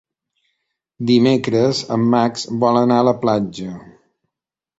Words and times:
Dimecres 1.09 1.81
en 1.97 2.07
Max 2.15 2.47
vol 2.65 2.81
anar 2.81 2.99
a 3.03 3.05
la 3.11 3.15
platja. 3.27 3.69